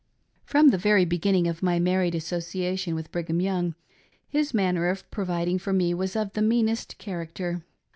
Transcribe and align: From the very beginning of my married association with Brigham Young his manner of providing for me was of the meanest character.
From 0.45 0.69
the 0.69 0.79
very 0.79 1.05
beginning 1.05 1.47
of 1.47 1.61
my 1.61 1.77
married 1.77 2.15
association 2.15 2.95
with 2.95 3.11
Brigham 3.11 3.39
Young 3.39 3.75
his 4.27 4.51
manner 4.51 4.87
of 4.89 5.07
providing 5.11 5.59
for 5.59 5.73
me 5.73 5.93
was 5.93 6.15
of 6.15 6.33
the 6.33 6.41
meanest 6.41 6.97
character. 6.97 7.63